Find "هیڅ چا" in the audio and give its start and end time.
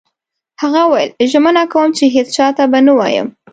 2.15-2.47